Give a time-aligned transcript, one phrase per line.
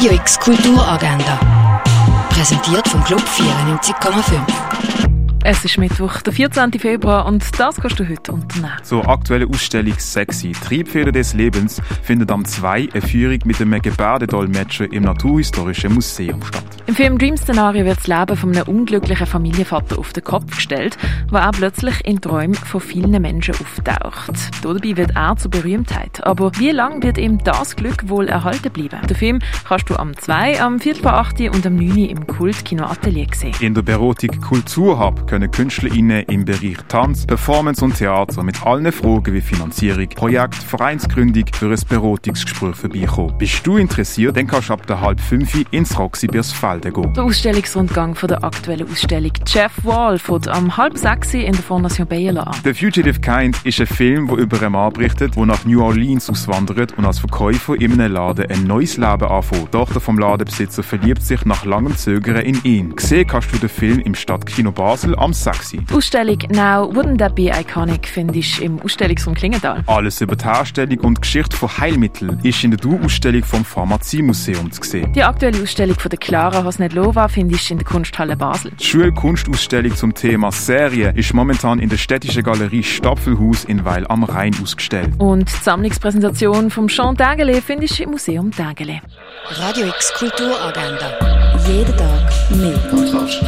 [0.00, 1.38] Radio X Kulturagenda.
[2.30, 4.40] Präsentiert vom Club 94,5.
[5.44, 6.72] Es ist Mittwoch, der 14.
[6.72, 8.72] Februar und das kannst du heute unternehmen.
[8.82, 14.90] Zur aktuellen Ausstellung Sexy, Triebfeder des Lebens, findet am 2 eine Führung mit einem Gebärdedolmetscher
[14.90, 16.79] im Naturhistorischen Museum statt.
[16.90, 20.98] Im Film Dream Szenario wird das Leben von einem unglücklichen Familienvater auf den Kopf gestellt,
[21.30, 24.32] wo er plötzlich in Träumen von vielen Menschen auftaucht.
[24.60, 26.26] Dabei wird er zur Berühmtheit.
[26.26, 29.06] Aber wie lange wird ihm das Glück wohl erhalten bleiben?
[29.06, 29.38] Den Film
[29.68, 31.06] kannst du am 2, am 4.
[31.06, 31.42] 8.
[31.42, 32.06] und am 9.
[32.06, 33.54] im Kultkino Atelier sehen.
[33.60, 39.32] In der Berotik Kulturhub können KünstlerInnen im Bereich Tanz, Performance und Theater mit allen Fragen
[39.32, 43.38] wie Finanzierung, Projekt, Vereinsgründung für ein Beratungsgespräch vorbeikommen.
[43.38, 46.26] Bist du interessiert, dann kannst du ab der halb fünf ins Roxy
[46.80, 47.12] Gehen.
[47.12, 52.06] Der Ausstellungsrundgang von der aktuellen Ausstellung Jeff Wall fängt am halb sechs in der Fondation
[52.06, 52.54] Bayerler an.
[52.64, 56.30] The Fugitive Kind ist ein Film, der über einen Mann berichtet, der nach New Orleans
[56.30, 59.68] auswandert und als Verkäufer in einem Laden ein neues Leben anfängt.
[59.68, 62.96] Die Tochter vom Ladenbesitzer verliebt sich nach langem Zögern in ihn.
[62.96, 65.70] Gesehen kannst du den Film im Stadtkino Basel am 6.
[65.70, 69.82] Die Ausstellung Now Wouldn't That Be Iconic findest du im Ausstellungsraum Klingenthal.
[69.86, 74.82] Alles über die Herstellung und Geschichte von Heilmitteln ist in der Du-Ausstellung vom Pharmaziemuseum zu
[74.82, 75.12] sehen.
[75.12, 78.70] Die aktuelle Ausstellung von der Clara Hosnedlova findest du in der Kunsthalle Basel.
[78.78, 84.22] Die Schulkunstausstellung zum Thema Serie ist momentan in der städtischen Galerie Stapfelhaus in Weil am
[84.22, 85.10] Rhein ausgestellt.
[85.18, 89.00] Und die Sammlungspräsentation vom Jean Dagele findest du im Museum Dagele.
[89.50, 91.58] Radio X Kulturagenda.
[91.66, 92.78] Jeden Tag mehr.
[92.88, 93.42] Kontrast.